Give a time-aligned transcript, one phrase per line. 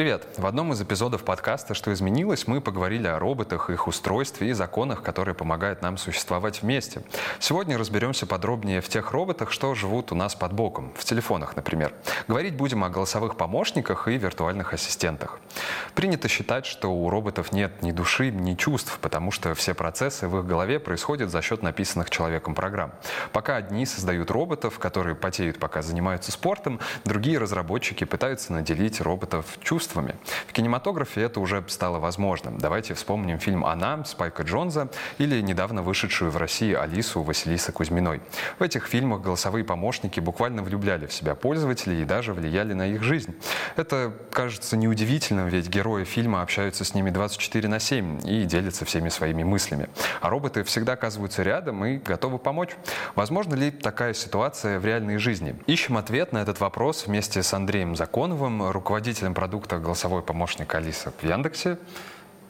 [0.00, 0.26] Привет!
[0.38, 5.02] В одном из эпизодов подкаста «Что изменилось» мы поговорили о роботах, их устройстве и законах,
[5.02, 7.02] которые помогают нам существовать вместе.
[7.38, 11.92] Сегодня разберемся подробнее в тех роботах, что живут у нас под боком, в телефонах, например.
[12.28, 15.38] Говорить будем о голосовых помощниках и виртуальных ассистентах.
[15.94, 20.38] Принято считать, что у роботов нет ни души, ни чувств, потому что все процессы в
[20.38, 22.92] их голове происходят за счет написанных человеком программ.
[23.32, 29.89] Пока одни создают роботов, которые потеют, пока занимаются спортом, другие разработчики пытаются наделить роботов чувством
[29.90, 30.14] чувствами.
[30.46, 32.58] В кинематографе это уже стало возможным.
[32.58, 38.20] Давайте вспомним фильм «Она» Спайка Джонза или недавно вышедшую в России «Алису» Василисы Кузьминой.
[38.58, 43.02] В этих фильмах голосовые помощники буквально влюбляли в себя пользователей и даже влияли на их
[43.02, 43.34] жизнь.
[43.76, 49.08] Это кажется неудивительным, ведь герои фильма общаются с ними 24 на 7 и делятся всеми
[49.08, 49.88] своими мыслями.
[50.20, 52.70] А роботы всегда оказываются рядом и готовы помочь.
[53.16, 55.56] Возможно ли такая ситуация в реальной жизни?
[55.66, 61.24] Ищем ответ на этот вопрос вместе с Андреем Законовым, руководителем продукта голосовой помощник Алиса в
[61.24, 61.78] Яндексе.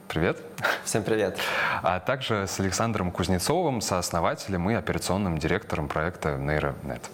[0.09, 0.39] Привет.
[0.84, 1.39] Всем привет.
[1.83, 7.08] А также с Александром Кузнецовым, сооснователем и операционным директором проекта Нейронет.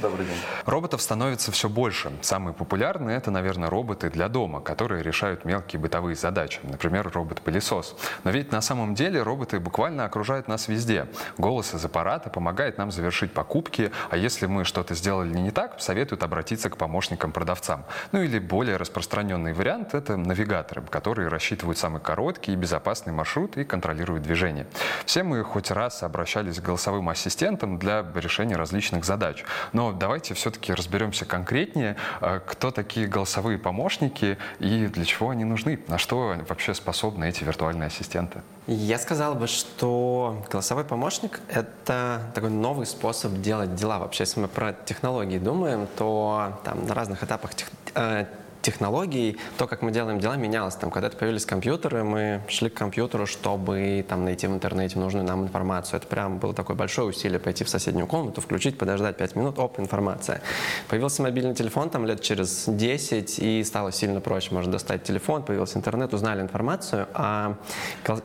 [0.00, 0.36] Добрый день.
[0.64, 2.12] Роботов становится все больше.
[2.22, 6.60] Самые популярные это, наверное, роботы для дома, которые решают мелкие бытовые задачи.
[6.62, 7.96] Например, робот-пылесос.
[8.24, 11.06] Но ведь на самом деле роботы буквально окружают нас везде.
[11.36, 16.22] Голос из аппарата помогает нам завершить покупки, а если мы что-то сделали не так, советуют
[16.22, 17.84] обратиться к помощникам-продавцам.
[18.12, 23.64] Ну или более распространенный вариант– это навигаторы, которые рассчитывают самый короткий и безопасный маршрут и
[23.64, 24.66] контролируют движение.
[25.04, 29.44] Все мы хоть раз обращались к голосовым ассистентам для решения различных задач.
[29.72, 35.80] Но давайте все-таки разберемся конкретнее, э, кто такие голосовые помощники и для чего они нужны,
[35.88, 38.42] на что вообще способны эти виртуальные ассистенты.
[38.68, 43.98] Я сказал бы, что голосовой помощник— это такой новый способ делать дела.
[43.98, 48.26] Вообще, если мы про технологии думаем, то там на разных этапах тех, э,
[48.62, 50.76] технологий, то, как мы делаем дела, менялось.
[50.76, 55.42] Там, когда появились компьютеры, мы шли к компьютеру, чтобы там, найти в интернете нужную нам
[55.42, 55.98] информацию.
[55.98, 59.78] Это прям было такое большое усилие пойти в соседнюю комнату, включить, подождать 5 минут, оп,
[59.78, 60.40] информация.
[60.88, 64.54] Появился мобильный телефон там лет через 10, и стало сильно проще.
[64.54, 67.08] Можно достать телефон, появился интернет, узнали информацию.
[67.14, 67.56] А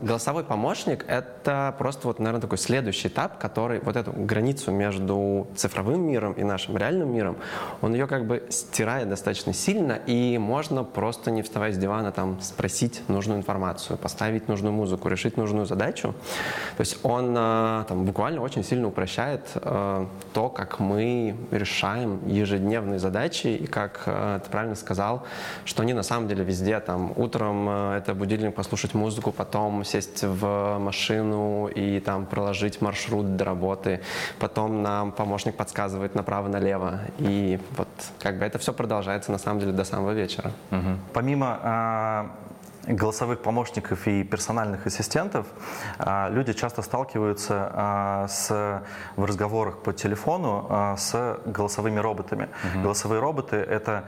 [0.02, 6.08] голосовой помощник— это просто, вот, наверное, такой следующий этап, который вот эту границу между цифровым
[6.08, 7.38] миром и нашим реальным миром,
[7.82, 12.12] он ее как бы стирает достаточно сильно, и и можно просто не вставая с дивана
[12.12, 16.14] там спросить нужную информацию, поставить нужную музыку, решить нужную задачу.
[16.76, 23.00] То есть он э, там буквально очень сильно упрощает э, то, как мы решаем ежедневные
[23.00, 25.24] задачи и как э, ты правильно сказал,
[25.66, 26.80] что они на самом деле везде.
[26.80, 33.46] Там утром это будильник послушать музыку, потом сесть в машину и там проложить маршрут до
[33.46, 34.02] работы,
[34.40, 37.02] потом нам помощник подсказывает направо-налево.
[37.20, 37.88] И вот
[38.20, 40.52] как бы это все продолжается на самом деле до самого вечера.
[40.72, 40.98] Угу.
[41.14, 42.32] Помимо а,
[42.88, 45.46] голосовых помощников и персональных ассистентов,
[46.00, 48.82] а, люди часто сталкиваются а, с,
[49.16, 52.44] в разговорах по телефону с голосовыми роботами.
[52.44, 52.84] Угу.
[52.84, 54.04] Голосовые роботы— это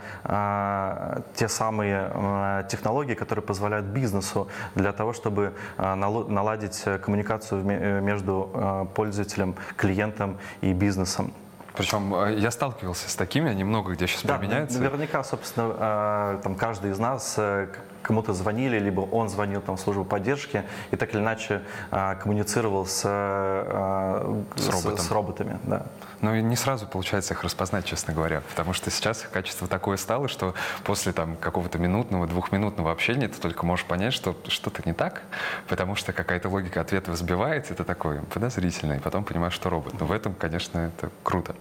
[1.36, 7.64] те самые технологии, которые позволяют бизнесу для того, чтобы наладить коммуникацию
[8.02, 11.34] между пользователем, клиентом и бизнесом.
[11.75, 14.80] Причем э, я сталкивался с такими, они много где сейчас да, применяются.
[14.80, 17.68] Наверняка, собственно, э, там каждый из нас э,
[18.02, 23.02] кому-то звонили, либо он звонил там, в службу поддержки и так или иначе коммуницировал с,
[23.02, 24.97] с, роботом.
[24.97, 25.59] с, с роботами.
[25.63, 25.85] Да.
[26.22, 29.97] Ну и не сразу получается их распознать, честно говоря, потому что сейчас их качество такое
[29.97, 30.53] стало, что
[30.84, 35.22] после там какого-то минутного, двухминутного общения ты только можешь понять, что что-то не так,
[35.68, 40.00] потому что какая-то логика ответа взбивается, это такое подозрительное, и потом понимаешь, что робот.
[40.00, 41.56] Но в этом, конечно, это круто.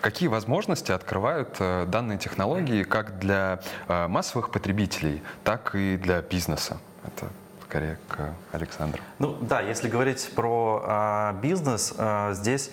[0.00, 6.78] Какие возможности открывают э, данные технологии как для э, массовых потребителей, так и для бизнеса?
[7.04, 7.28] Это
[7.64, 9.00] скорее к Александру.
[9.18, 12.70] Ну да, если говорить про э, бизнес, э, здесь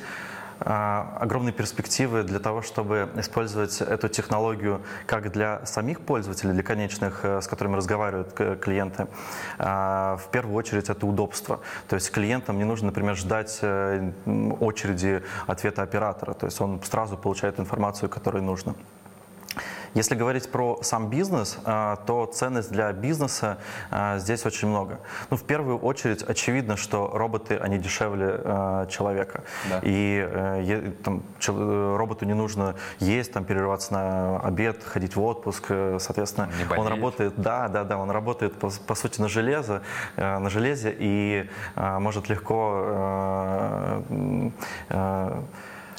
[0.59, 7.42] огромные перспективы для того, чтобы использовать эту технологию как для самих пользователей, для конечных, э,
[7.42, 9.07] с которыми разговаривают клиенты.
[9.57, 11.59] А, в первую очередь это удобство.
[11.88, 14.12] То есть клиентам не нужно, например, ждать э,
[14.59, 16.33] очереди ответа оператора.
[16.33, 18.75] То есть он сразу получает информацию, которую нужно.
[19.98, 23.58] Если говорить про сам бизнес, э, то ценность для бизнеса
[23.90, 25.00] э, здесь очень много.
[25.32, 29.44] Ну, в первую очередь, очевидно, что роботы, они дешевле э, человека.
[29.68, 29.80] Да.
[29.82, 35.66] И там, роботу не нужно есть, там, перерываться на обед, ходить в отпуск.
[35.98, 39.82] Соответственно, он работает, да, да, да, он работает, по, по сути, на железо,
[40.16, 44.04] на железе и может легко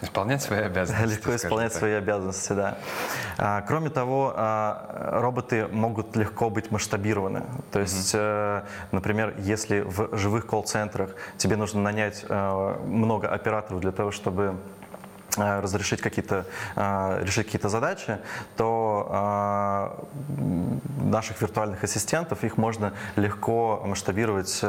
[0.01, 1.17] Исполнять свои обязанности.
[1.17, 1.79] Легко исполнять так.
[1.79, 2.79] свои обязанности, да.
[3.37, 7.45] А, кроме того, а, роботы могут легко быть масштабированы.
[7.73, 8.65] То есть, mm-hmm.
[8.93, 14.78] например, если в живых колл-центрах тебе нужно нанять а, много операторов для того, чтобы Э,
[15.39, 16.45] разрешить какие-то,
[16.77, 18.19] э, решить какие-то задачи,
[18.57, 24.63] то э, наших виртуальных ассистентов, их можно легко масштабировать,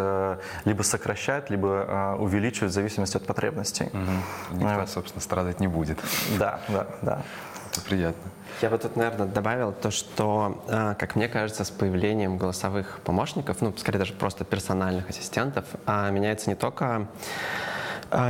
[0.66, 3.89] либо сокращать, либо увеличивать в зависимости от потребностей.
[3.94, 4.60] Угу.
[4.60, 6.00] Никто, собственно, страдать не будет.
[6.38, 7.21] Да, да, да.
[7.71, 8.31] Это приятно.
[8.62, 10.63] Я бы тут, наверное, добавил то, что,
[11.00, 16.56] как мне кажется, с появлением голосовых помощников, ну, скорее даже просто персональных ассистентов, меняется не
[16.56, 17.07] только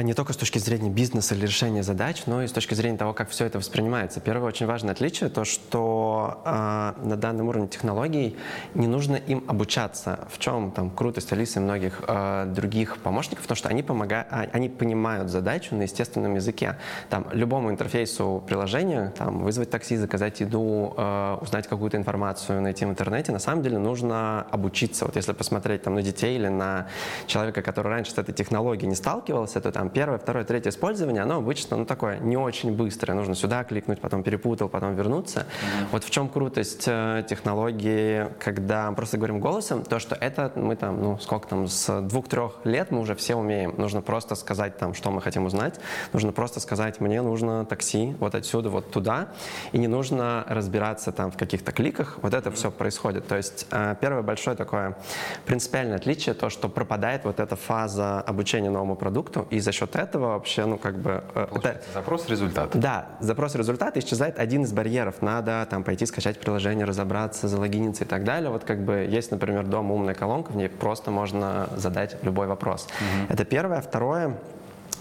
[0.03, 3.13] не только с точки зрения бизнеса или решения задач, но и с точки зрения того,
[3.13, 4.19] как все это воспринимается.
[4.19, 8.35] Первое очень важное отличие то, что э, на данном уровне технологий
[8.73, 10.27] не нужно им обучаться.
[10.31, 14.69] В чем там крутость Алисы и многих э, других помощников, потому что они помогают, они
[14.69, 16.77] понимают задачу на естественном языке.
[17.09, 22.89] Там любому интерфейсу приложения, там вызвать такси, заказать еду, э, узнать какую-то информацию, найти в
[22.89, 25.05] интернете, на самом деле нужно обучиться.
[25.05, 26.87] Вот если посмотреть там на детей или на
[27.27, 31.21] человека, который раньше с этой технологией не сталкивался, то что там первое, второе, третье использование,
[31.21, 33.15] оно обычно ну, такое не очень быстрое.
[33.15, 35.41] Нужно сюда кликнуть, потом перепутал, потом вернуться.
[35.41, 35.85] Mm-hmm.
[35.91, 41.01] Вот в чем крутость э, технологии, когда просто говорим голосом, то, что это мы там,
[41.03, 43.75] ну, сколько там, с двух-трех лет мы уже все умеем.
[43.77, 45.79] Нужно просто сказать там, что мы хотим узнать.
[46.13, 49.27] Нужно просто сказать, мне нужно такси вот отсюда вот туда.
[49.71, 52.17] И не нужно разбираться там в каких-то кликах.
[52.23, 52.53] Вот это mm-hmm.
[52.53, 53.27] все происходит.
[53.27, 54.97] То есть э, первое большое такое
[55.45, 60.33] принципиальное отличие, то, что пропадает вот эта фаза обучения новому продукту, и за счет этого
[60.33, 61.23] вообще, ну, как бы...
[61.35, 62.71] Э, это, запрос-результат.
[62.73, 65.21] Да, запрос-результат, исчезает один из барьеров.
[65.21, 68.49] Надо там пойти скачать приложение, разобраться, залогиниться и так далее.
[68.49, 72.85] Вот как бы есть, например, дома умная колонка, в ней просто можно задать любой вопрос.
[72.85, 73.33] Угу.
[73.33, 73.81] Это первое.
[73.81, 74.37] Второе,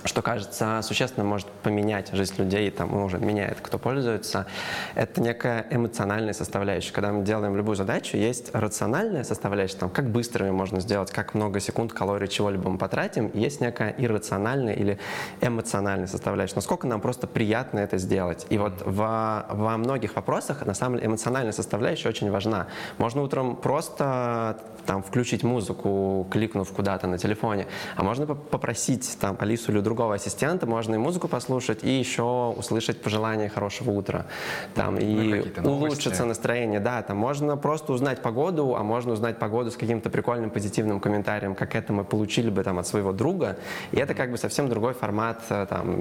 [0.04, 4.46] что кажется существенно может поменять жизнь людей, там уже меняет, кто пользуется,
[4.94, 6.92] это некая эмоциональная составляющая.
[6.92, 11.34] Когда мы делаем любую задачу, есть рациональная составляющая, там, как быстро ее можно сделать, как
[11.34, 14.98] много секунд, калорий, чего-либо мы потратим, есть некая иррациональная или
[15.40, 16.56] эмоциональная составляющая.
[16.56, 18.46] Насколько нам просто приятно это сделать.
[18.50, 22.68] И вот во, во многих вопросах, на самом деле, эмоциональная составляющая очень важна.
[22.98, 27.66] Можно утром просто там, включить музыку, кликнув куда-то на телефоне,
[27.96, 33.02] а можно попросить там Алису или другого ассистента, можно и музыку послушать, и еще услышать
[33.02, 34.26] пожелания хорошего утра,
[34.76, 39.72] там, ну, и улучшится настроение, да, там можно просто узнать погоду, а можно узнать погоду
[39.72, 43.56] с каким-то прикольным позитивным комментарием, как это мы получили бы там от своего друга,
[43.90, 46.00] и это как бы совсем другой формат, э, там,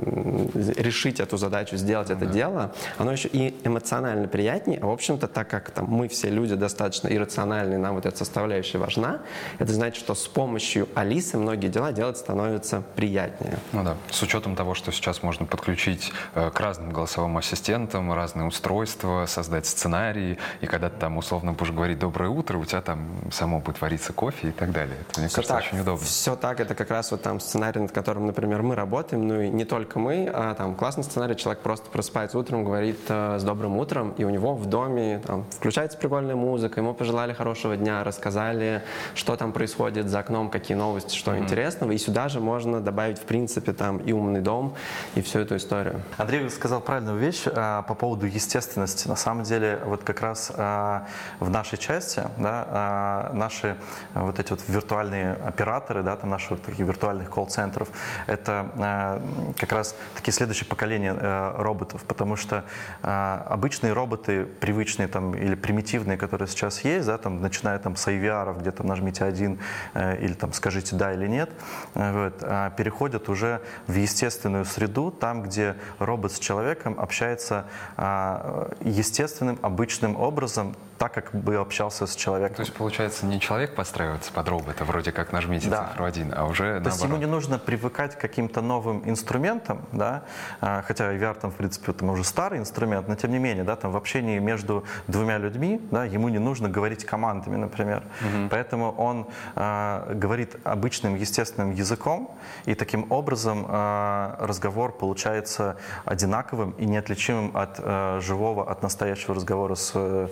[0.54, 2.32] решить эту задачу, сделать это да.
[2.32, 6.54] дело, оно еще и эмоционально приятнее, а в общем-то, так как там мы все люди
[6.54, 9.22] достаточно иррациональные, нам вот эта составляющая важна,
[9.58, 13.58] это значит, что с помощью Алисы многие дела делать становится приятнее.
[13.78, 18.48] Ну да, с учетом того, что сейчас можно подключить э, к разным голосовым ассистентам разные
[18.48, 23.08] устройства, создать сценарии, и когда ты там условно будешь говорить «доброе утро», у тебя там
[23.32, 24.98] само будет вариться кофе и так далее.
[25.02, 26.06] Это, мне все кажется, так, очень удобно.
[26.06, 29.50] Все так, это как раз вот там сценарий, над которым, например, мы работаем, ну и
[29.50, 33.78] не только мы, а там классный сценарий, человек просто просыпается утром, говорит э, «с добрым
[33.78, 38.82] утром», и у него в доме там, включается прикольная музыка, ему пожелали хорошего дня, рассказали,
[39.14, 41.40] что там происходит за окном, какие новости, что mm-hmm.
[41.40, 44.76] интересного, и сюда же можно добавить, в принципе, принципе, там и умный дом,
[45.16, 46.02] и всю эту историю.
[46.18, 49.08] Андрей сказал правильную вещь а, по поводу естественности.
[49.08, 51.08] На самом деле, вот как раз а,
[51.40, 53.76] в нашей части, да, а, наши
[54.14, 57.90] вот эти вот виртуальные операторы, да, там наши вот такие виртуальных колл-центров,
[58.28, 59.22] это а,
[59.58, 62.64] как раз такие следующее поколение а, роботов, потому что
[63.04, 68.08] а, обычные роботы, привычные там или примитивные, которые сейчас есть, да, там, начиная там с
[68.08, 69.60] IVR, где там нажмите один
[69.94, 71.50] а, или там скажите да или нет,
[71.94, 73.57] вот, а, переходят уже
[73.88, 81.32] в естественную среду, там, где робот с человеком общается а, естественным, обычным образом, так, как
[81.34, 82.58] бы общался с человеком.
[82.58, 85.90] То есть, получается, не человек подстраивается под робота, вроде как нажмите да.
[85.90, 86.94] цифру один, а уже То наоборот.
[86.94, 90.24] есть ему не нужно привыкать к каким-то новым инструментам, да,
[90.62, 93.76] а, хотя VR там, в принципе, это уже старый инструмент, но тем не менее, да,
[93.76, 98.04] там в общении между двумя людьми, да, ему не нужно говорить командами, например.
[98.22, 98.50] Угу.
[98.50, 106.86] Поэтому он э, говорит обычным естественным языком, и таким образом э, разговор получается одинаковым и
[106.86, 110.28] неотличимым от э, живого, от настоящего разговора с э,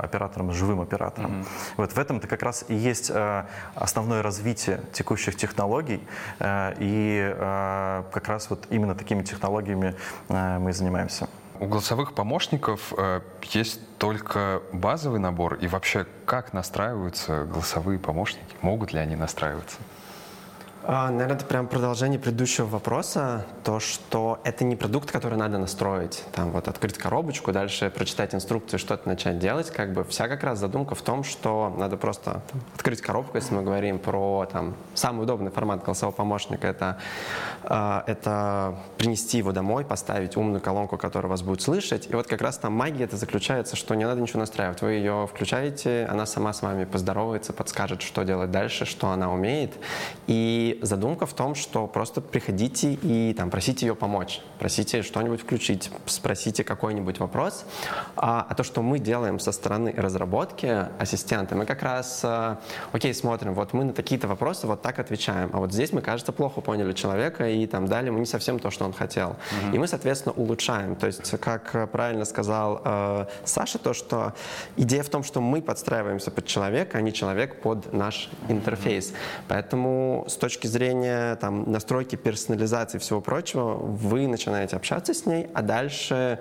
[0.00, 1.32] оператором, живым оператором.
[1.32, 1.46] Mm-hmm.
[1.76, 6.00] Вот в этом-то как раз и есть э, основное развитие текущих технологий,
[6.38, 9.94] э, и э, как раз вот именно такими технологиями
[10.28, 11.28] мы занимаемся.
[11.60, 12.92] У голосовых помощников
[13.42, 18.56] есть только базовый набор, и вообще как настраиваются голосовые помощники?
[18.60, 19.78] Могут ли они настраиваться?
[20.86, 23.46] А, наверное, это прям продолжение предыдущего вопроса.
[23.64, 26.22] То, что это не продукт, который надо настроить.
[26.32, 29.70] Там вот открыть коробочку, дальше прочитать инструкцию, что-то начать делать.
[29.70, 33.54] Как бы вся как раз задумка в том, что надо просто там, открыть коробку, если
[33.54, 36.66] мы говорим про там, самый удобный формат голосового помощника.
[36.66, 36.98] Это,
[37.62, 42.10] э, это принести его домой, поставить умную колонку, которая вас будет слышать.
[42.10, 44.82] И вот как раз там магия это заключается, что не надо ничего настраивать.
[44.82, 49.72] Вы ее включаете, она сама с вами поздоровается, подскажет, что делать дальше, что она умеет.
[50.26, 55.90] И задумка в том, что просто приходите и там, просите ее помочь, просите что-нибудь включить,
[56.06, 57.64] спросите какой-нибудь вопрос.
[58.16, 62.56] А, а то, что мы делаем со стороны разработки ассистента, мы как раз, э,
[62.92, 66.32] окей, смотрим, вот мы на такие-то вопросы вот так отвечаем, а вот здесь мы, кажется,
[66.32, 69.30] плохо поняли человека и там дали ему не совсем то, что он хотел.
[69.30, 69.74] Mm-hmm.
[69.74, 70.96] И мы, соответственно, улучшаем.
[70.96, 74.34] То есть, как правильно сказал э, Саша, то, что
[74.76, 79.12] идея в том, что мы подстраиваемся под человека, а не человек под наш интерфейс.
[79.48, 85.26] Поэтому с точки точки зрения там, настройки, персонализации и всего прочего, вы начинаете общаться с
[85.26, 86.38] ней, а дальше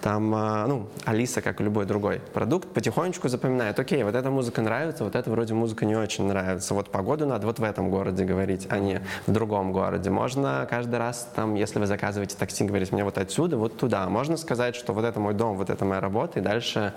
[0.00, 4.62] там, а, ну, Алиса, как и любой другой продукт, потихонечку запоминает, окей, вот эта музыка
[4.62, 8.24] нравится, вот эта вроде музыка не очень нравится, вот погоду надо вот в этом городе
[8.24, 10.10] говорить, а не в другом городе.
[10.10, 14.08] Можно каждый раз, там, если вы заказываете такси, говорить мне вот отсюда, вот туда.
[14.08, 16.92] Можно сказать, что вот это мой дом, вот это моя работа, и дальше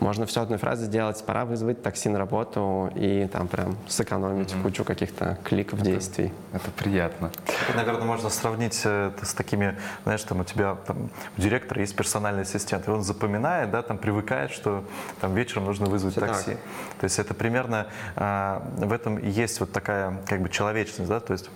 [0.00, 4.62] можно все одной фразой сделать, пора вызвать такси на работу и там прям сэкономить mm-hmm.
[4.62, 6.32] кучу каких-то кликов, действий действий.
[6.52, 7.30] Это приятно.
[7.68, 11.80] Это, наверное, можно сравнить э, это с такими, знаешь, там у тебя там, у директора
[11.80, 14.84] есть персональный ассистент, и он запоминает, да, там привыкает, что
[15.20, 16.50] там вечером нужно вызвать Все такси.
[16.52, 16.60] Так.
[17.00, 17.86] То есть это примерно
[18.16, 21.50] а, в этом есть вот такая как бы человечность, да, то есть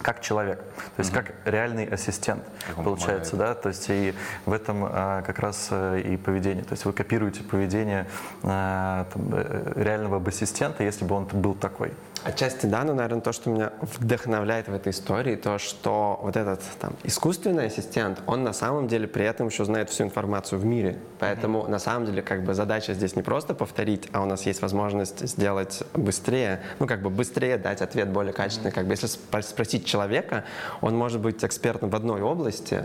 [0.00, 0.64] как человек, то
[0.98, 1.14] есть mm-hmm.
[1.14, 3.56] как реальный ассистент как получается, помогает.
[3.56, 4.14] да, то есть и
[4.46, 8.08] в этом а, как раз а, и поведение, то есть вы копируете поведение
[8.42, 11.92] а, там, э, реального ассистента, если бы он был такой.
[12.24, 16.60] Отчасти да, но, наверное, то, что меня вдохновляет в этой истории, то, что вот этот
[16.78, 20.98] там, искусственный ассистент, он на самом деле при этом еще знает всю информацию в мире.
[21.18, 21.70] Поэтому mm-hmm.
[21.70, 25.26] на самом деле как бы задача здесь не просто повторить, а у нас есть возможность
[25.26, 28.70] сделать быстрее, ну как бы быстрее дать ответ более качественный.
[28.70, 28.74] Mm-hmm.
[28.74, 30.44] Как бы если спросить человека,
[30.80, 32.84] он может быть экспертом в одной области,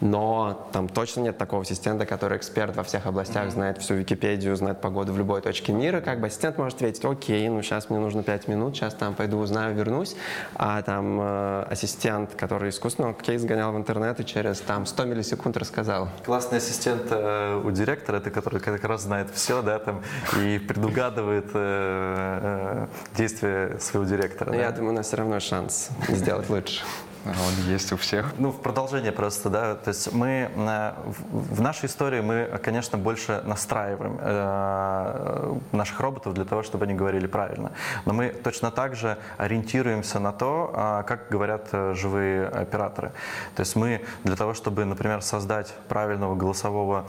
[0.00, 3.50] но там точно нет такого ассистента, который эксперт во всех областях, mm-hmm.
[3.50, 6.00] знает всю Википедию, знает погоду в любой точке мира.
[6.00, 9.14] Как бы ассистент может ответить, окей, ну сейчас мне нужно 5 минут, минут, сейчас там
[9.14, 10.16] пойду узнаю, вернусь.
[10.54, 15.56] А там э, ассистент, который искусственно кейс гонял в интернет и через там 100 миллисекунд
[15.56, 16.08] рассказал.
[16.24, 20.02] Классный ассистент э, у директора, это который как раз знает все, да, там,
[20.38, 22.86] и предугадывает э, э,
[23.16, 24.54] действия своего директора.
[24.54, 24.76] Я да?
[24.76, 26.82] думаю, у нас все равно шанс сделать лучше.
[27.24, 28.34] Он есть у всех.
[28.38, 29.74] Ну, в продолжение просто, да.
[29.76, 30.92] То есть мы э,
[31.30, 37.28] в нашей истории мы, конечно, больше настраиваем э, наших роботов для того, чтобы они говорили
[37.28, 37.70] правильно.
[38.06, 43.12] Но мы точно так же ориентируемся на то, э, как говорят живые операторы.
[43.54, 47.06] То есть мы для того, чтобы, например, создать правильного голосового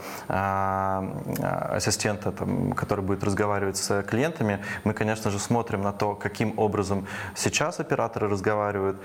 [1.70, 7.06] ассистента, там, который будет разговаривать с клиентами, мы, конечно же, смотрим на то, каким образом
[7.34, 8.96] сейчас операторы разговаривают,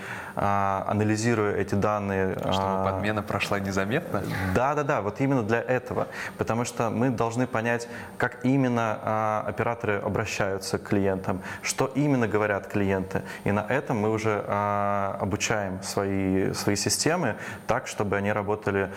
[0.99, 2.33] анализируя эти данные...
[2.39, 4.23] Чтобы а, подмена прошла незаметно?
[4.53, 6.07] Да, да, да, вот именно для этого.
[6.37, 7.87] Потому что мы должны понять,
[8.17, 13.21] как именно а, операторы обращаются к клиентам, что именно говорят клиенты.
[13.45, 17.35] И на этом мы уже а, обучаем свои, свои системы
[17.67, 18.89] так, чтобы они работали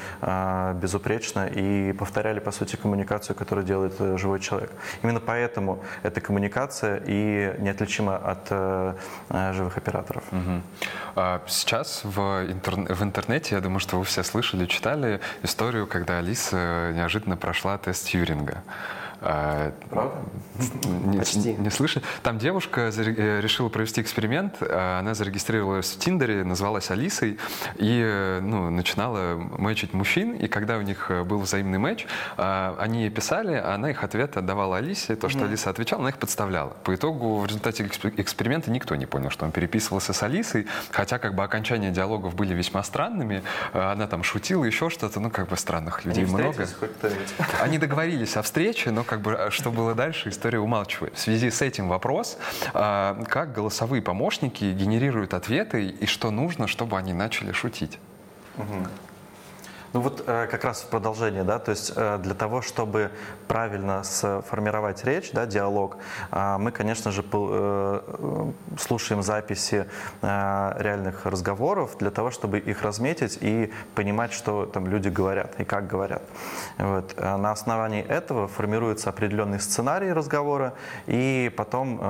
[0.74, 4.70] безупречно и повторяли, по сути, коммуникацию, которую делает э, живой человек.
[5.02, 8.94] Именно поэтому эта коммуникация и неотличима от э,
[9.28, 10.24] э, живых операторов.
[10.32, 10.62] Угу.
[11.46, 12.74] Сейчас в, интер...
[12.94, 18.06] в интернете, я думаю, что вы все слышали, читали историю, когда Алиса неожиданно прошла тест
[18.06, 18.62] Тьюринга.
[19.22, 20.12] Правда?
[21.04, 21.54] Не, Почти.
[21.54, 22.04] Не слышали?
[22.22, 24.56] Там девушка э, решила провести эксперимент.
[24.60, 27.38] А, она зарегистрировалась в Тиндере, называлась Алисой
[27.76, 30.34] и э, ну, начинала мэчить мужчин.
[30.34, 34.78] И когда у них э, был взаимный матч, они писали, а она их ответ отдавала
[34.78, 35.16] Алисе.
[35.16, 36.70] То, что mm Алиса отвечала, она их подставляла.
[36.84, 37.84] По итогу в результате
[38.16, 42.54] эксперимента никто не понял, что он переписывался с Алисой, хотя как бы окончания диалогов были
[42.54, 43.42] весьма странными.
[43.72, 45.20] Она там шутила, еще что-то.
[45.20, 46.66] Ну, как бы странных людей они много.
[47.60, 51.16] Они договорились о встрече, но как бы, а что было дальше, история умалчивает.
[51.16, 52.38] В связи с этим вопрос,
[52.72, 57.98] а, как голосовые помощники генерируют ответы и что нужно, чтобы они начали шутить?
[58.56, 58.86] Угу.
[59.92, 63.10] Ну вот э, как раз в продолжение, да, то есть э, для того, чтобы
[63.46, 65.98] правильно сформировать речь, да, диалог,
[66.30, 67.22] э, мы, конечно же,
[68.78, 69.86] слушаем записи
[70.22, 75.86] реальных разговоров для того, чтобы их разметить и понимать, что там люди говорят и как
[75.86, 76.22] говорят.
[76.78, 77.16] Вот.
[77.18, 80.74] На основании этого формируется определенный сценарий разговора,
[81.06, 82.00] и потом,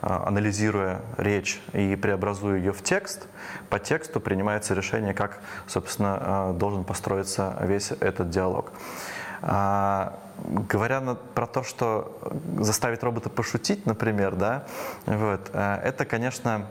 [0.00, 3.28] анализируя речь и преобразуя ее в текст,
[3.70, 8.72] по тексту принимается решение, как, собственно, должен построится весь этот диалог.
[9.42, 12.18] А, говоря про то, что
[12.58, 14.64] заставить робота пошутить, например, да,
[15.06, 16.66] вот, э, это, конечно,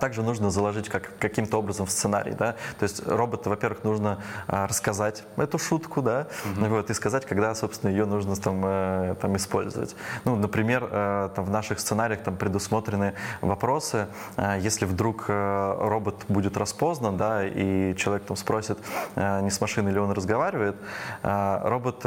[0.00, 4.66] также нужно заложить как, каким-то образом в сценарий, да, то есть роботу, во-первых, нужно а,
[4.66, 6.66] рассказать эту шутку, да, угу.
[6.66, 9.96] вот, и сказать, когда, собственно, ее нужно там, э, там использовать.
[10.24, 16.56] Ну, например, э, там в наших сценариях там предусмотрены вопросы, э, если вдруг робот будет
[16.56, 18.78] распознан, да, и человек там спросит,
[19.16, 20.76] не с машиной ли он разговаривает,
[21.22, 22.02] робот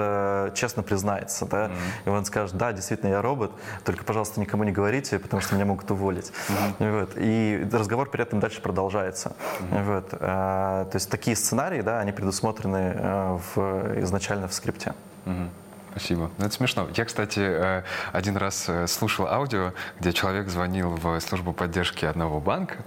[0.55, 1.73] честно признается, да, угу.
[2.05, 3.51] и он скажет, да, действительно, я робот,
[3.83, 6.31] только, пожалуйста, никому не говорите, потому что меня могут уволить.
[6.79, 6.89] Угу.
[6.89, 9.35] Вот, и и разговор при этом дальше продолжается.
[9.59, 9.83] Mm-hmm.
[9.83, 10.13] Вот.
[10.19, 14.93] А, то есть такие сценарии, да, они предусмотрены э, в, изначально в скрипте.
[15.25, 15.47] Mm-hmm.
[15.95, 16.31] Спасибо.
[16.39, 16.87] Ну, это смешно.
[16.95, 17.83] Я, кстати, э,
[18.13, 22.77] один раз э, слушал аудио, где человек звонил в службу поддержки одного банка,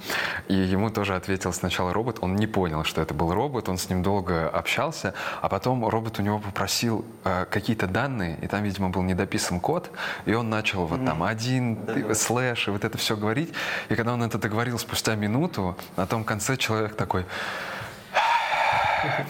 [0.48, 2.18] и ему тоже ответил сначала робот.
[2.20, 6.18] Он не понял, что это был робот, он с ним долго общался, а потом робот
[6.18, 9.92] у него попросил э, какие-то данные, и там, видимо, был недописан код,
[10.24, 13.52] и он начал вот там один, да, слэш, и вот это все говорить.
[13.88, 17.24] И когда он это договорил спустя минуту, на том конце человек такой...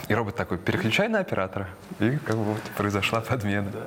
[0.09, 1.69] И робот такой, переключай на оператора.
[2.01, 3.71] И как бы вот произошла подмена.
[3.71, 3.79] Да.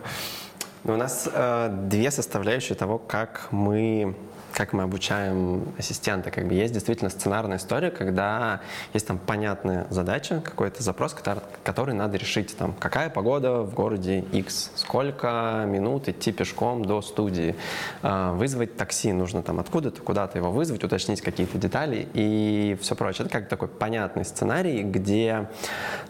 [0.83, 4.15] Ну, у нас э, две составляющие того, как мы
[4.59, 6.31] как мы обучаем ассистента.
[6.31, 8.59] Как бы есть действительно сценарная история, когда
[8.93, 12.57] есть там понятная задача, какой-то запрос, который, который надо решить.
[12.57, 17.55] Там, какая погода в городе X, сколько минут идти пешком до студии,
[18.01, 23.27] э, вызвать такси нужно там откуда-то, куда-то его вызвать, уточнить какие-то детали и все прочее.
[23.27, 25.47] Это как такой понятный сценарий, где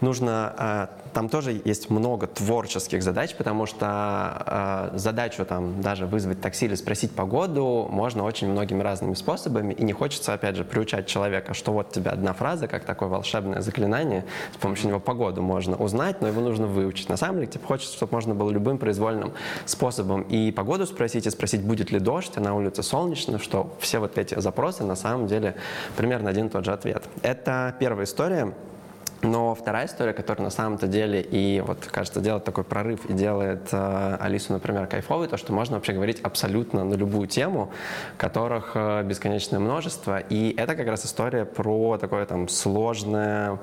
[0.01, 6.41] нужно э, там тоже есть много творческих задач, потому что э, задачу там даже вызвать
[6.41, 11.07] такси или спросить погоду можно очень многими разными способами, и не хочется, опять же, приучать
[11.07, 15.75] человека, что вот тебе одна фраза, как такое волшебное заклинание, с помощью него погоду можно
[15.75, 17.09] узнать, но его нужно выучить.
[17.09, 19.33] На самом деле, тебе хочется, чтобы можно было любым произвольным
[19.65, 23.99] способом и погоду спросить, и спросить, будет ли дождь, а на улице солнечно, что все
[23.99, 25.55] вот эти запросы на самом деле
[25.97, 27.03] примерно один и тот же ответ.
[27.21, 28.53] Это первая история.
[29.21, 33.67] Но вторая история, которая на самом-то деле и вот, кажется, делает такой прорыв и делает
[33.71, 37.71] э, Алису, например, кайфовой, то, что можно вообще говорить абсолютно на любую тему,
[38.17, 40.19] которых э, бесконечное множество.
[40.19, 43.59] И это как раз история про такое там сложное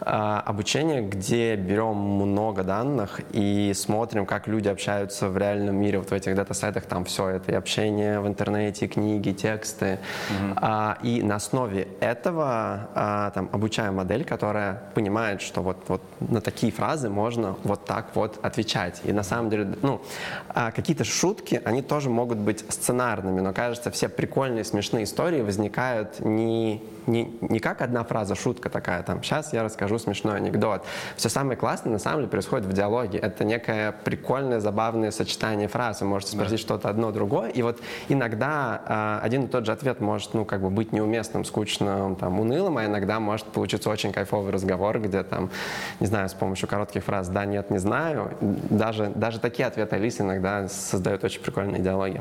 [0.00, 5.98] э, обучение, где берем много данных и смотрим, как люди общаются в реальном мире.
[5.98, 9.86] Вот в этих дата-сайтах там все это и общение в интернете, и книги, тексты.
[9.86, 10.52] Mm-hmm.
[10.56, 16.40] А, и на основе этого а, там обучаем модель, которая понимает, что вот, вот на
[16.40, 19.02] такие фразы можно вот так вот отвечать.
[19.04, 20.00] И на самом деле, ну,
[20.48, 26.20] а какие-то шутки, они тоже могут быть сценарными, но кажется, все прикольные, смешные истории возникают
[26.20, 30.84] не не, не как одна фраза, шутка такая, там, сейчас я расскажу смешной анекдот.
[31.16, 33.18] Все самое классное на самом деле происходит в диалоге.
[33.18, 36.00] Это некое прикольное, забавное сочетание фраз.
[36.00, 36.62] Вы можете спросить да.
[36.62, 37.50] что-то одно, другое.
[37.50, 41.44] И вот иногда э, один и тот же ответ может, ну, как бы быть неуместным,
[41.44, 45.50] скучным, там, унылым, а иногда может получиться очень кайфовый разговор, где там,
[46.00, 48.30] не знаю, с помощью коротких фраз «да», «нет», «не знаю».
[48.40, 52.20] Даже, даже такие ответы Алисы иногда создают очень прикольные диалоги.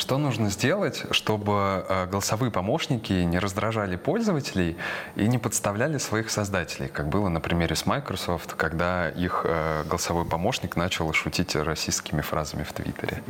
[0.00, 4.78] Что нужно сделать, чтобы э, голосовые помощники не раздражали пользователей
[5.14, 10.24] и не подставляли своих создателей, как было на примере с Microsoft, когда их э, голосовой
[10.24, 13.22] помощник начал шутить российскими фразами в Твиттере?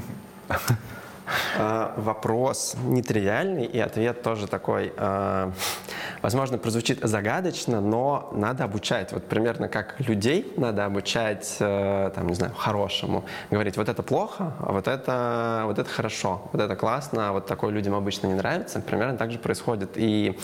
[1.57, 5.53] А, вопрос нетривиальный, и ответ тоже такой, а,
[6.23, 9.13] возможно, прозвучит загадочно, но надо обучать.
[9.13, 13.25] Вот примерно как людей надо обучать, э, там, не знаю, хорошему.
[13.51, 17.47] Говорить, вот это плохо, а вот это, вот это хорошо, вот это классно, а вот
[17.47, 18.81] такое людям обычно не нравится.
[18.81, 20.39] Примерно так же происходит и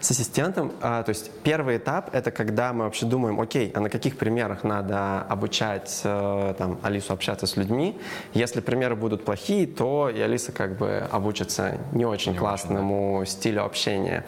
[0.00, 0.72] с ассистентом.
[0.80, 5.22] То есть первый этап— это когда мы вообще думаем, окей, а на каких примерах надо
[5.22, 7.98] обучать э, там, Алису общаться с людьми.
[8.32, 13.32] Если примеры будут плохие, то я Алиса как бы обучится не очень не классному очень,
[13.32, 13.38] да.
[13.38, 14.24] стилю общения.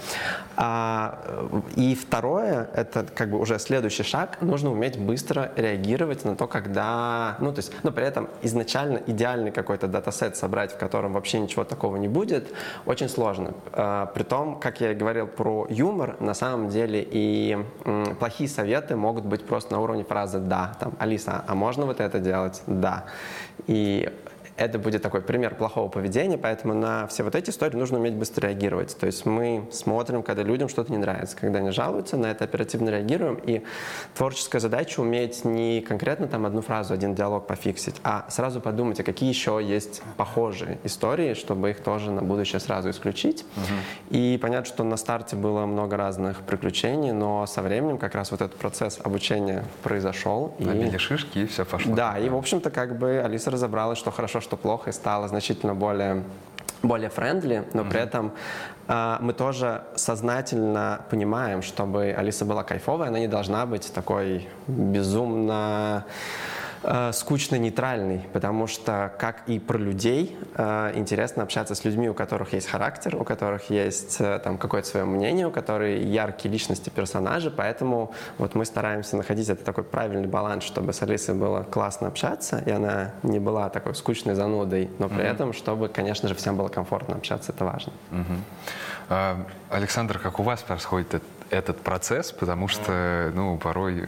[0.57, 6.35] А А, и второе, это как бы уже следующий шаг, нужно уметь быстро реагировать на
[6.35, 11.13] то, когда, ну то есть, но при этом изначально идеальный какой-то датасет собрать, в котором
[11.13, 12.49] вообще ничего такого не будет,
[12.87, 13.55] очень сложно.
[13.73, 18.49] А, при том, как я и говорил про юмор, на самом деле и м, плохие
[18.49, 22.63] советы могут быть просто на уровне фразы «да», там, «Алиса, а можно вот это делать?»
[22.67, 23.05] «Да».
[23.67, 24.11] И
[24.57, 28.47] это будет такой пример плохого поведения, поэтому на все вот эти истории нужно уметь быстро
[28.47, 28.97] реагировать.
[28.99, 32.91] То есть мы смотрим, когда людям что-то не нравится, когда они жалуются, на это оперативно
[32.91, 33.63] реагируем, и
[34.15, 39.03] творческая задача уметь не конкретно там одну фразу, один диалог пофиксить, а сразу подумать, а
[39.03, 43.45] какие еще есть похожие истории, чтобы их тоже на будущее сразу исключить.
[43.57, 44.17] Угу.
[44.17, 48.41] И понятно, что на старте было много разных приключений, но со временем как раз вот
[48.41, 50.55] этот процесс обучения произошел.
[50.59, 50.99] Набили и...
[50.99, 51.95] шишки, и все пошло.
[51.95, 55.75] Да, и в общем-то как бы Алиса разобралась, что хорошо, что плохо, и стало значительно
[55.75, 56.23] более
[56.83, 57.91] более френдли, но mm-hmm.
[57.91, 58.33] при этом
[58.87, 66.05] э, мы тоже сознательно понимаем, чтобы Алиса была кайфовой, она не должна быть такой безумно
[66.83, 72.53] э, скучно-нейтральный, потому что, как и про людей, э, интересно общаться с людьми, у которых
[72.53, 77.51] есть характер, у которых есть э, там какое-то свое мнение, у которых яркие личности, персонажи,
[77.51, 82.63] поэтому вот мы стараемся находить это такой правильный баланс, чтобы с Алисой было классно общаться,
[82.67, 85.33] и она не была такой скучной занудой, но при mm-hmm.
[85.33, 87.93] этом, чтобы, конечно же, всем было комфортно общаться, это важно.
[88.11, 89.47] Mm-hmm.
[89.71, 94.03] Александр, как у вас происходит этот процесс, потому что, ну, порой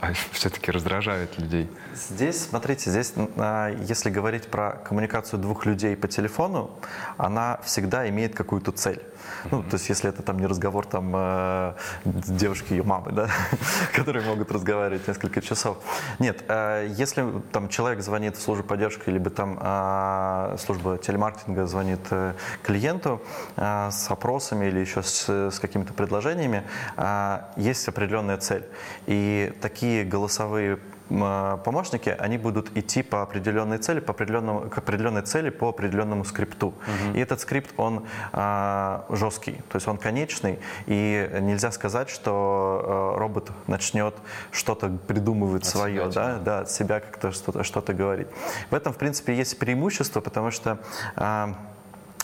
[0.00, 1.70] а все-таки раздражает людей?
[1.94, 6.70] Здесь, смотрите, здесь, а, если говорить про коммуникацию двух людей по телефону,
[7.16, 9.02] она всегда имеет какую-то цель.
[9.50, 13.28] Ну, то есть, если это там не разговор там э, девушки и ее мамы, да,
[13.94, 15.78] которые могут разговаривать несколько часов.
[16.18, 22.00] Нет, э, если там человек звонит в службу поддержки, либо там э, служба телемаркетинга звонит
[22.10, 23.22] э, клиенту
[23.56, 26.64] э, с опросами или еще с, с какими-то предложениями,
[26.96, 28.64] э, есть определенная цель.
[29.06, 30.78] И такие голосовые
[31.10, 36.24] а, помощники, они будут идти по определенной цели, по определенному, к определенной цели по определенному
[36.24, 36.68] скрипту.
[36.68, 37.16] Угу.
[37.16, 43.18] И этот скрипт, он а, жесткий, то есть он конечный, и нельзя сказать, что а,
[43.18, 44.14] робот начнет
[44.50, 48.26] что-то придумывать от свое, себя, да, да, от себя как-то что-то что говорить.
[48.70, 50.78] В этом, в принципе, есть преимущество, потому что
[51.14, 51.54] а,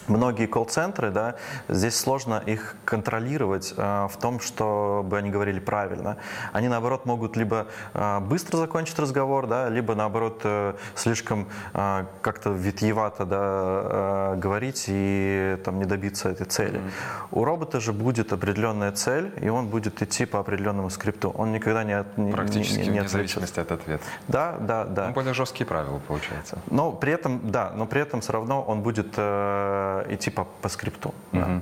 [0.09, 1.37] многие колл-центры, да,
[1.69, 6.17] здесь сложно их контролировать э, в том, чтобы они говорили правильно.
[6.53, 12.51] Они, наоборот, могут либо э, быстро закончить разговор, да, либо, наоборот, э, слишком э, как-то
[12.51, 16.79] витьевато да, э, говорить и там, не добиться этой цели.
[16.79, 17.29] Mm-hmm.
[17.33, 21.31] У робота же будет определенная цель, и он будет идти по определенному скрипту.
[21.31, 24.05] Он никогда не, не Практически не, не, не вне зависимости от ответа.
[24.29, 25.09] Да, да, да.
[25.09, 26.59] Ну, более жесткие правила, получается.
[26.71, 30.69] Но при этом, да, но при этом все равно он будет э, идти по, по
[30.69, 31.15] скрипту.
[31.33, 31.61] Да.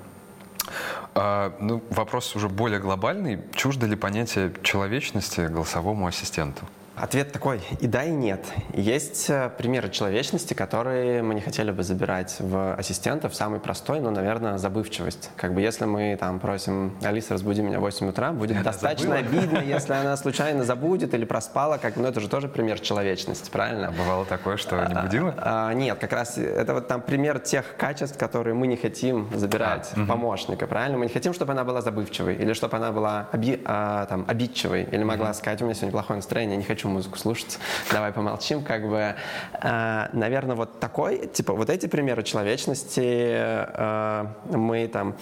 [1.14, 3.40] А, ну, вопрос уже более глобальный.
[3.54, 6.64] Чуждо ли понятие человечности голосовому ассистенту?
[7.00, 8.44] Ответ такой и да, и нет.
[8.74, 13.34] Есть э, примеры человечности, которые мы не хотели бы забирать в ассистентов.
[13.34, 15.30] Самый простой, ну, наверное, забывчивость.
[15.34, 19.16] Как бы если мы там просим Алиса, разбуди меня в 8 утра, будет Я достаточно
[19.16, 21.78] обидно, если она случайно забудет или проспала.
[21.78, 23.88] Как, ну, это же тоже пример человечности, правильно?
[23.88, 25.34] А бывало такое, что не будила?
[25.38, 29.30] А, а, нет, как раз это вот там пример тех качеств, которые мы не хотим
[29.34, 30.98] забирать а, в помощника, правильно?
[30.98, 34.82] Мы не хотим, чтобы она была забывчивой, или чтобы она была оби, а, там, обидчивой,
[34.82, 37.58] или могла сказать, у меня сегодня плохое настроение, не хочу музыку слушать,
[37.92, 39.14] давай помолчим, как бы,
[39.62, 45.16] э, наверное, вот такой, типа, вот эти примеры человечности э, мы там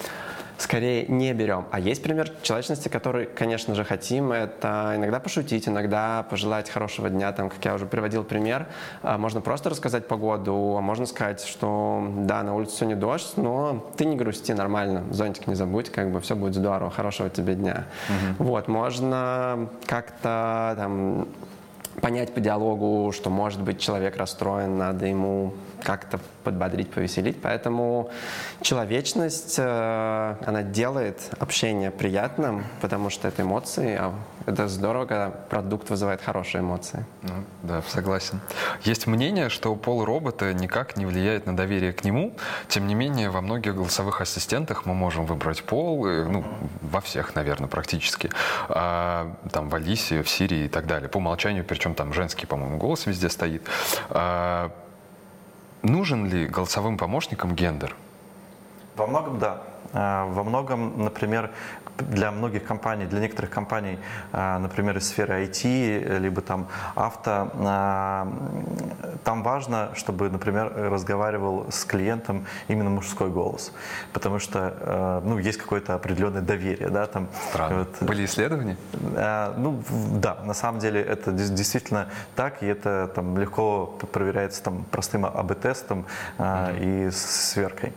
[0.58, 1.66] скорее не берем.
[1.70, 4.32] А есть пример человечности, который, конечно же, хотим.
[4.32, 7.32] Это иногда пошутить, иногда пожелать хорошего дня.
[7.32, 8.66] Там, как я уже приводил пример,
[9.02, 13.90] э, можно просто рассказать погоду, а можно сказать, что да, на улице сегодня дождь, но
[13.96, 17.84] ты не грусти, нормально, зонтик не забудь, как бы все будет здорово, хорошего тебе дня.
[18.08, 18.44] Угу.
[18.48, 21.28] Вот, можно как-то там
[22.00, 27.40] понять по диалогу, что, может быть, человек расстроен, надо ему как-то подбодрить, повеселить.
[27.42, 28.10] Поэтому
[28.62, 34.14] человечность, э, она делает общение приятным, потому что это эмоции, а
[34.46, 37.04] это здорово, когда продукт вызывает хорошие эмоции.
[37.22, 37.32] Ну,
[37.62, 38.40] да, согласен.
[38.82, 42.32] Есть мнение, что пол робота никак не влияет на доверие к нему.
[42.68, 46.44] Тем не менее, во многих голосовых ассистентах мы можем выбрать пол, э, ну,
[46.80, 48.30] во всех, наверное, практически.
[48.68, 51.08] А, там в Алисе, в Сирии и так далее.
[51.08, 53.68] По умолчанию, причем там женский, по-моему, голос везде стоит.
[54.10, 54.70] А,
[55.82, 57.94] нужен ли голосовым помощникам гендер?
[58.96, 59.62] Во многом да.
[59.92, 61.50] Во многом, например,
[61.98, 63.98] для многих компаний, для некоторых компаний,
[64.32, 67.50] например, из сферы IT, либо там авто,
[69.24, 73.72] там важно, чтобы, например, разговаривал с клиентом именно мужской голос,
[74.12, 77.28] потому что, ну, есть какое-то определенное доверие, да, там.
[77.50, 77.78] Странно.
[77.78, 78.76] Вот, Были исследования?
[79.56, 79.82] Ну,
[80.12, 86.06] да, на самом деле это действительно так, и это там легко проверяется там простым АБ-тестом
[86.38, 87.06] mm-hmm.
[87.06, 87.92] и сверкой.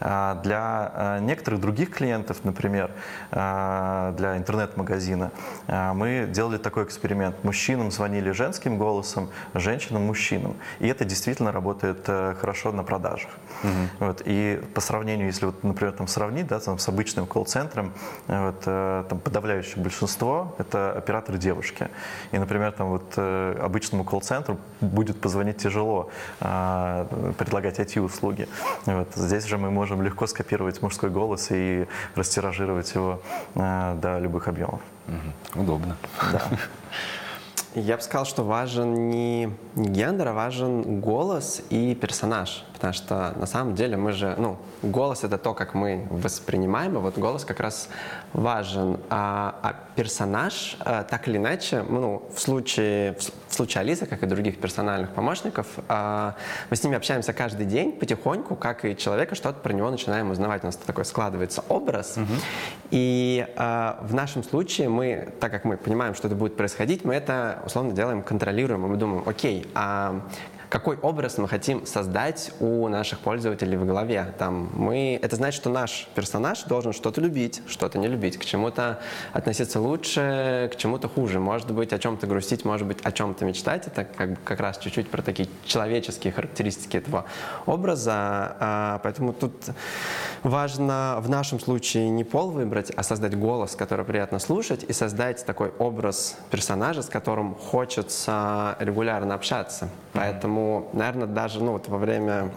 [0.00, 2.90] Для некоторых других клиентов, например,
[3.36, 5.30] для интернет-магазина,
[5.68, 7.44] мы делали такой эксперимент.
[7.44, 10.56] Мужчинам звонили женским голосом, женщинам– мужчинам.
[10.78, 13.30] И это действительно работает э, хорошо на продажах.
[13.62, 14.06] Угу.
[14.06, 14.22] Вот.
[14.24, 17.92] И по сравнению, если, вот, например, там сравнить да, там, с обычным колл-центром,
[18.28, 21.88] вот, э, там подавляющее большинство– это операторы девушки.
[22.32, 28.48] И, например, там, вот, э, обычному колл-центру будет позвонить тяжело, предлагать IT-услуги.
[28.84, 29.08] Вот.
[29.14, 33.20] Здесь же мы можем легко скопировать мужской голос и растиражировать его
[33.54, 34.80] до любых объемов.
[35.08, 35.62] Угу.
[35.62, 35.96] Удобно.
[36.32, 36.42] Да.
[37.76, 42.64] Я бы сказал, что важен не, не гендер, а важен голос и персонаж.
[42.72, 47.00] Потому что на самом деле мы же, ну, голос это то, как мы воспринимаем, а
[47.00, 47.90] вот голос как раз
[48.32, 48.98] важен.
[49.10, 53.18] А, а персонаж, а, так или иначе, ну, в случае,
[53.56, 56.36] случае Алисы, как и других персональных помощников, а,
[56.70, 60.62] мы с ними общаемся каждый день потихоньку, как и человека, что-то про него начинаем узнавать.
[60.62, 62.16] У нас такой складывается образ.
[62.16, 62.32] Угу.
[62.90, 67.14] И а, в нашем случае мы, так как мы понимаем, что это будет происходить, мы
[67.14, 70.20] это условно делаем контролируем, мы думаем, окей, а
[70.68, 74.34] какой образ мы хотим создать у наших пользователей в голове.
[74.38, 79.00] Там мы, это значит, что наш персонаж должен что-то любить, что-то не любить, к чему-то
[79.32, 81.40] относиться лучше, к чему-то хуже.
[81.40, 83.86] Может быть, о чем-то грустить, может быть, о чем-то мечтать.
[83.86, 87.26] Это как, как раз чуть-чуть про такие человеческие характеристики этого
[87.66, 88.56] образа.
[88.58, 89.54] А, поэтому тут
[90.42, 95.44] важно в нашем случае не пол выбрать, а создать голос, который приятно слушать, и создать
[95.44, 99.88] такой образ персонажа, с которым хочется регулярно общаться.
[100.12, 102.50] Поэтому Поэтому, наверное, даже ну, вот во время...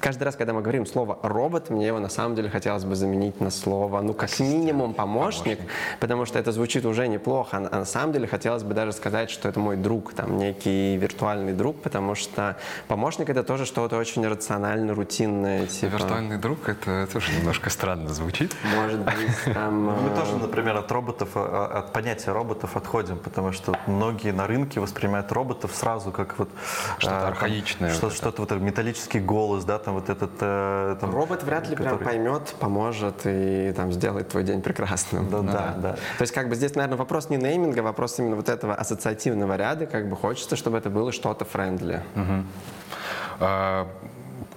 [0.00, 3.40] Каждый раз, когда мы говорим слово «робот», мне его на самом деле хотелось бы заменить
[3.40, 5.70] на слово, ну, как минимум, помощник, помощник.
[5.98, 7.56] потому что это звучит уже неплохо.
[7.56, 11.54] А на самом деле хотелось бы даже сказать, что это мой друг, там, некий виртуальный
[11.54, 15.66] друг, потому что помощник— это тоже что-то очень рационально, рутинное.
[15.66, 15.92] Типа...
[15.92, 18.54] Виртуальный друг— это тоже немножко странно звучит.
[18.76, 19.84] Может быть, там...
[19.84, 24.46] Мы э, тоже, например, от роботов, э, от понятия роботов отходим, потому что многие на
[24.46, 26.50] рынке воспринимают роботов сразу как вот
[26.98, 27.92] что архаичное.
[27.92, 30.30] Что, вот что-то вот металлический голос, да, там вот этот...
[30.40, 31.98] Э, там, Робот вряд ли который...
[31.98, 35.30] прям поймет, поможет и там сделает твой день прекрасным.
[35.30, 35.92] Да, да, да, да.
[35.92, 39.86] То есть как бы здесь, наверное, вопрос не нейминга, вопрос именно вот этого ассоциативного ряда,
[39.86, 42.02] как бы хочется, чтобы это было что-то френдли.
[42.14, 42.44] Угу.
[43.40, 43.88] А,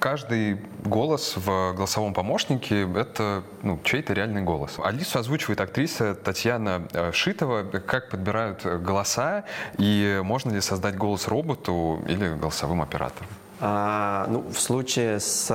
[0.05, 4.75] каждый голос в голосовом помощнике— это ну, чей-то реальный голос.
[4.77, 7.63] Алису озвучивает актриса Татьяна э, Шитова.
[7.63, 9.45] Как подбирают голоса
[9.79, 13.27] и можно ли создать голос роботу или голосовым оператором?
[13.59, 15.47] А, ну, в случае с,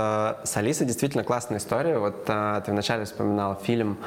[0.44, 1.98] с Алисой действительно классная история.
[1.98, 3.98] Вот а, ты вначале вспоминал фильм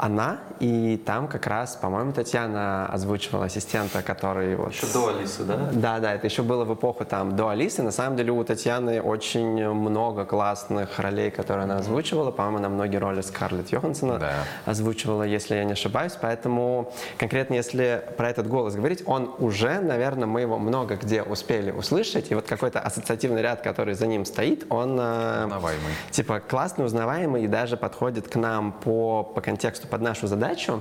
[0.00, 4.72] она, и там как раз, по-моему, Татьяна озвучивала ассистента, который вот...
[4.72, 5.68] Еще до Алисы, да?
[5.72, 7.82] Да, да, это еще было в эпоху там до Алисы.
[7.82, 12.30] На самом деле у Татьяны очень много классных ролей, которые она озвучивала.
[12.30, 14.32] По-моему, она многие роли Скарлетт Йохансона да.
[14.64, 16.12] озвучивала, если я не ошибаюсь.
[16.18, 21.72] Поэтому конкретно, если про этот голос говорить, он уже, наверное, мы его много где успели
[21.72, 22.30] услышать.
[22.30, 24.98] И вот какой-то ассоциативный ряд, который за ним стоит, он...
[24.98, 25.92] Э, узнаваемый.
[26.10, 30.80] Типа классный, узнаваемый и даже подходит к нам по, по контексту под нашу задачу,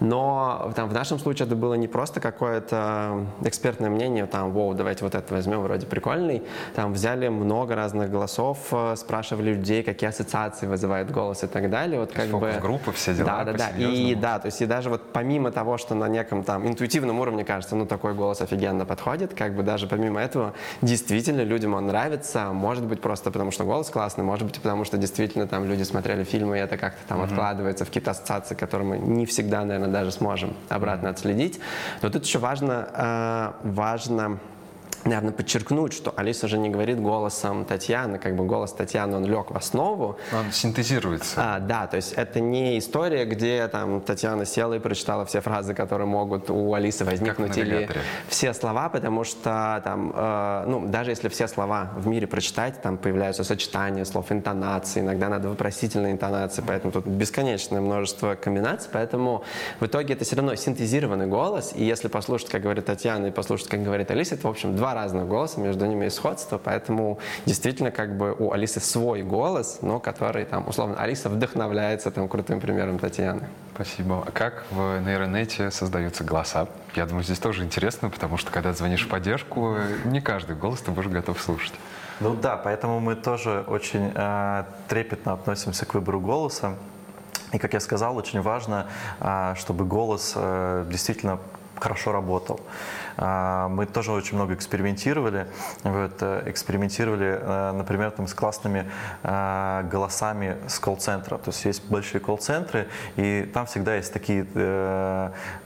[0.00, 5.04] но там, в нашем случае это было не просто какое-то экспертное мнение, там, воу, давайте
[5.04, 6.42] вот это возьмем, вроде прикольный.
[6.74, 12.00] Там взяли много разных голосов, э, спрашивали людей, какие ассоциации вызывает голос и так далее.
[12.00, 12.52] Вот как бы...
[12.60, 13.44] группы, все дела.
[13.44, 13.70] Да, да, да.
[13.78, 17.44] И да, то есть и даже вот помимо того, что на неком там интуитивном уровне
[17.44, 22.52] кажется, ну такой голос офигенно подходит, как бы даже помимо этого действительно людям он нравится,
[22.52, 26.24] может быть просто потому, что голос классный, может быть потому, что действительно там люди смотрели
[26.24, 27.24] фильмы, и это как-то там mm-hmm.
[27.24, 31.60] откладывается в какие-то ассоциации информации, которую мы не всегда, наверное, даже сможем обратно отследить.
[32.02, 34.38] Но тут еще важно, э, важно
[35.04, 39.50] наверное, подчеркнуть, что Алиса же не говорит голосом Татьяны, как бы голос Татьяны, он лег
[39.50, 40.16] в основу.
[40.32, 41.34] Он синтезируется.
[41.36, 45.74] А, да, то есть это не история, где там Татьяна села и прочитала все фразы,
[45.74, 47.88] которые могут у Алисы возникнуть, или
[48.28, 52.96] все слова, потому что там, э, ну, даже если все слова в мире прочитать, там
[52.96, 59.44] появляются сочетания слов, интонации, иногда надо вопросительные интонации, поэтому тут бесконечное множество комбинаций, поэтому
[59.80, 63.68] в итоге это все равно синтезированный голос, и если послушать, как говорит Татьяна, и послушать,
[63.68, 67.18] как говорит Алиса, это, в общем, два два разных голоса, между ними есть сходство, поэтому
[67.46, 72.60] действительно как бы у Алисы свой голос, но который там, условно, Алиса вдохновляется там крутым
[72.60, 73.48] примером Татьяны.
[73.74, 74.24] Спасибо.
[74.26, 76.68] А как в нейронете создаются голоса?
[76.94, 80.90] Я думаю, здесь тоже интересно, потому что когда звонишь в поддержку, не каждый голос ты
[80.92, 81.74] будешь готов слушать.
[82.20, 86.74] Ну да, поэтому мы тоже очень э, трепетно относимся к выбору голоса.
[87.52, 88.86] И, как я сказал, очень важно,
[89.20, 91.38] э, чтобы голос э, действительно
[91.80, 92.60] хорошо работал.
[93.16, 95.46] А, мы тоже очень много экспериментировали.
[95.82, 98.90] Вот, э, экспериментировали, э, например, там, с классными
[99.22, 101.38] э, голосами с колл-центра.
[101.38, 104.44] То есть есть большие колл-центры, и там всегда есть такие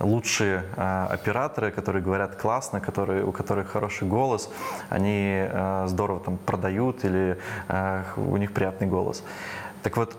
[0.00, 4.50] лучшие операторы, которые говорят классно, которые, у которых хороший голос,
[4.88, 5.48] они
[5.86, 7.38] здорово там продают или
[8.16, 9.22] у них приятный голос.
[9.82, 10.14] Так вот,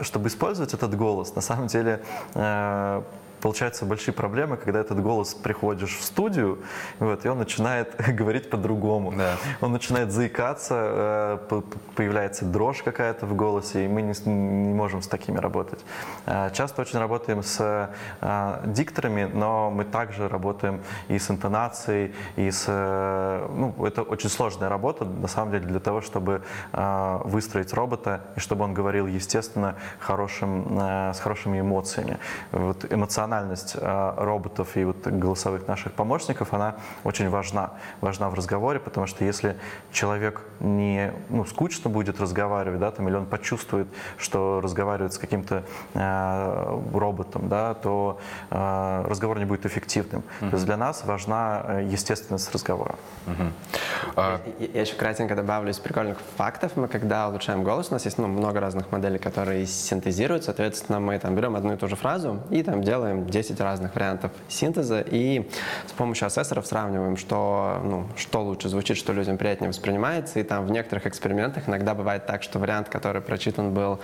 [0.00, 2.02] чтобы использовать этот голос, на самом деле
[3.40, 6.58] получаются большие проблемы, когда этот голос приходишь в студию,
[6.98, 9.12] вот, и он начинает говорить по-другому.
[9.12, 9.36] Да.
[9.60, 11.62] Он начинает заикаться, э,
[11.96, 15.80] появляется дрожь какая-то в голосе, и мы не, не можем с такими работать.
[16.26, 22.50] Э, часто очень работаем с э, дикторами, но мы также работаем и с интонацией, и
[22.50, 22.66] с...
[22.66, 26.42] Ну, это очень сложная работа, на самом деле, для того, чтобы
[27.24, 30.78] выстроить робота, и чтобы он говорил, естественно, хорошим,
[31.14, 32.18] с хорошими эмоциями.
[32.52, 37.70] Вот эмоционально эмоциональность э, роботов и вот голосовых наших помощников, она очень важна.
[38.00, 39.56] Важна в разговоре, потому что если
[39.92, 43.88] человек не ну, скучно будет разговаривать, да, там, или он почувствует,
[44.18, 45.62] что разговаривает с каким-то
[45.94, 48.18] э, роботом, да, то
[48.50, 50.22] э, разговор не будет эффективным.
[50.40, 50.50] Mm-hmm.
[50.50, 52.96] То есть для нас важна э, естественность разговора.
[53.26, 53.52] Mm-hmm.
[54.16, 54.40] Uh...
[54.58, 56.72] Я, я еще кратенько добавлю из прикольных фактов.
[56.76, 60.44] Мы когда улучшаем голос, у нас есть ну, много разных моделей, которые синтезируют.
[60.44, 64.32] Соответственно, мы там берем одну и ту же фразу и там делаем 10 разных вариантов
[64.48, 65.48] синтеза и
[65.86, 70.40] с помощью ассессоров сравниваем, что, ну, что лучше звучит, что людям приятнее воспринимается.
[70.40, 74.00] И там в некоторых экспериментах иногда бывает так, что вариант, который прочитан был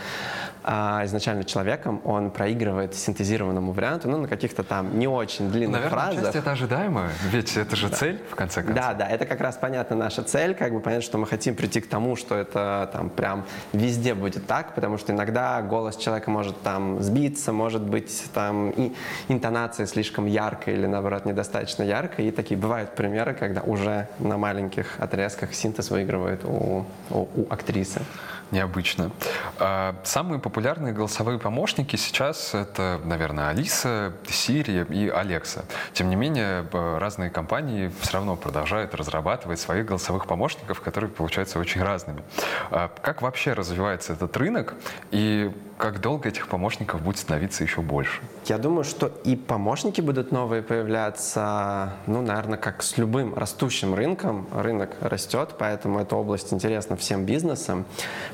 [0.65, 5.91] а, изначально человеком, он проигрывает синтезированному варианту, ну, на каких-то там не очень длинных Наверное,
[5.91, 6.17] фразах.
[6.17, 7.97] Наверное, это ожидаемо, ведь это же да.
[7.97, 8.83] цель, в конце концов.
[8.83, 11.81] Да, да, это как раз понятно наша цель, как бы понятно, что мы хотим прийти
[11.81, 16.61] к тому, что это там прям везде будет так, потому что иногда голос человека может
[16.63, 18.93] там сбиться, может быть там и
[19.29, 22.27] интонация слишком яркая или, наоборот, недостаточно яркая.
[22.27, 28.03] И такие бывают примеры, когда уже на маленьких отрезках синтез выигрывает у, у, у актрисы
[28.51, 29.11] необычно.
[29.59, 35.65] А, самые популярные голосовые помощники сейчас это, наверное, Алиса, Siri и Alexa.
[35.93, 41.83] Тем не менее, разные компании все равно продолжают разрабатывать своих голосовых помощников, которые получаются очень
[41.83, 42.23] разными.
[42.71, 44.75] А, как вообще развивается этот рынок
[45.11, 48.21] и как долго этих помощников будет становиться еще больше?
[48.47, 54.47] Я думаю, что и помощники будут новые появляться, ну, наверное, как с любым растущим рынком.
[54.55, 57.85] Рынок растет, поэтому эта область интересна всем бизнесам.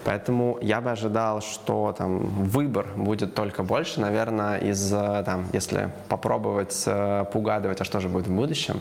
[0.04, 6.82] Поэтому я бы ожидал, что там выбор будет только больше, наверное, из, там, если попробовать
[6.86, 8.80] э, поугадывать, а что же будет в будущем,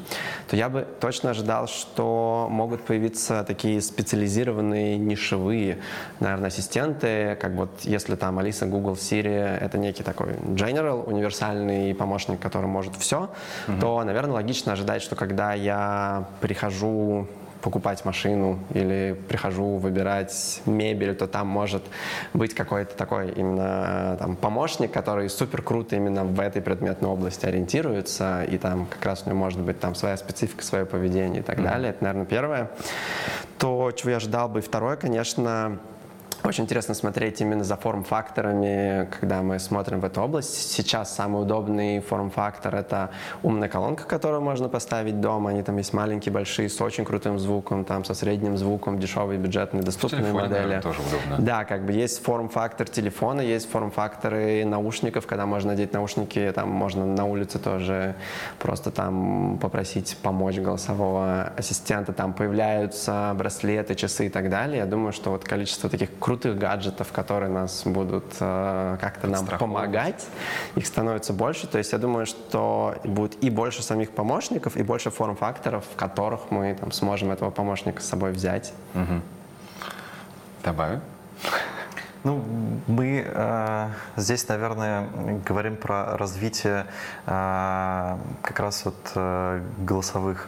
[0.49, 5.79] то я бы точно ожидал, что могут появиться такие специализированные нишевые,
[6.19, 12.39] наверное, ассистенты, как вот если там Алиса, Google, Siri— это некий такой general, универсальный помощник,
[12.39, 13.29] который может все,
[13.67, 13.79] mm-hmm.
[13.79, 17.27] то, наверное, логично ожидать, что когда я прихожу
[17.61, 21.83] покупать машину или прихожу выбирать мебель, то там может
[22.33, 28.43] быть какой-то такой именно там, помощник, который супер круто именно в этой предметной области ориентируется,
[28.43, 31.59] и там как раз у него может быть там своя специфика, свое поведение и так
[31.59, 31.63] mm-hmm.
[31.63, 31.89] далее.
[31.91, 32.71] Это, наверное, первое.
[33.57, 34.61] То, чего я ждал бы.
[34.61, 35.77] Второе, конечно,
[36.43, 40.71] очень интересно смотреть именно за форм-факторами, когда мы смотрим в эту область.
[40.71, 43.11] Сейчас самый удобный форм-фактор— это
[43.43, 45.51] умная колонка, которую можно поставить дома.
[45.51, 49.83] Они там есть маленькие, большие, с очень крутым звуком, там со средним звуком, дешевые, бюджетные,
[49.83, 50.59] доступные телефоне, модели.
[50.59, 51.45] Наверное, тоже удобно.
[51.45, 57.05] Да, как бы есть форм-фактор телефона, есть форм-факторы наушников, когда можно надеть наушники, там можно
[57.05, 58.15] на улице тоже
[58.59, 64.79] просто там попросить помочь голосового ассистента, там появляются браслеты, часы и так далее.
[64.79, 70.27] Я думаю, что вот количество таких крутых гаджетов, которые нас будут э, как-то нам помогать.
[70.75, 71.67] Их становится больше.
[71.67, 76.51] То есть я думаю, что будет и больше самих помощников, и больше форм-факторов, в которых
[76.51, 78.73] мы там, сможем этого помощника с собой взять.
[78.93, 79.21] Угу.
[80.63, 81.01] Добавим.
[82.23, 82.43] Ну,
[82.85, 85.07] мы э, здесь, наверное,
[85.43, 86.85] говорим про развитие
[87.25, 90.47] э, как раз вот э, голосовых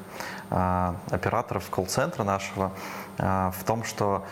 [0.52, 2.72] э, операторов колл-центра нашего
[3.18, 4.24] э, в том, что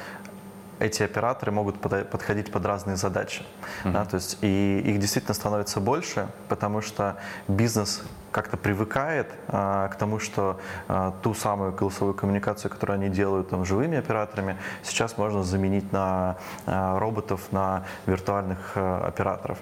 [0.81, 3.43] эти операторы могут подходить под разные задачи.
[3.83, 3.91] Mm-hmm.
[3.91, 7.17] Да, то есть и их действительно становится больше, потому что
[7.47, 13.49] бизнес как-то привыкает а, к тому, что а, ту самую голосовую коммуникацию, которую они делают
[13.49, 19.57] там, живыми операторами, сейчас можно заменить на а, роботов, на виртуальных а, операторов.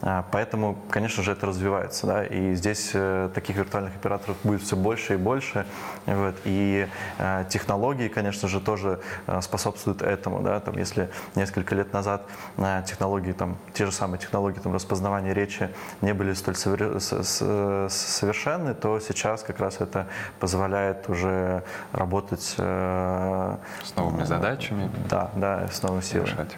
[0.00, 2.06] А, поэтому, конечно же, это развивается.
[2.06, 2.24] Да?
[2.24, 5.66] И здесь а, таких виртуальных операторов будет все больше и больше.
[6.06, 6.34] Вот.
[6.44, 10.40] И а, технологии, конечно же, тоже а, способствуют этому.
[10.40, 10.60] Да?
[10.60, 15.70] Там, если несколько лет назад а, технологии, там, те же самые технологии там, распознавания речи
[16.00, 17.00] не были столь совер...
[17.00, 20.06] с, с, совершенны, то сейчас как раз это
[20.40, 21.62] позволяет уже
[21.92, 24.90] работать э, с новыми э, задачами.
[25.08, 26.26] Да, да, с силой.
[26.26, 26.56] Решать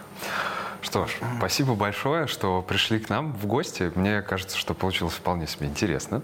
[0.83, 3.91] Что ж, спасибо большое, что пришли к нам в гости.
[3.95, 6.23] Мне кажется, что получилось вполне себе интересно.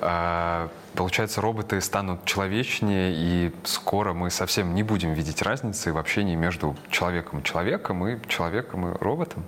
[0.00, 6.36] А, получается, роботы станут человечнее, и скоро мы совсем не будем видеть разницы в общении
[6.36, 9.44] между человеком и человеком, и человеком и роботом.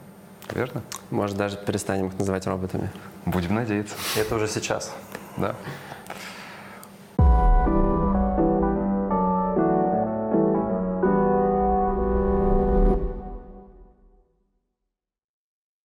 [0.54, 0.82] Верно?
[1.10, 2.90] Может, даже перестанем их называть роботами.
[3.24, 3.94] Будем надеяться.
[4.16, 4.92] Это уже сейчас.
[5.36, 5.54] Да.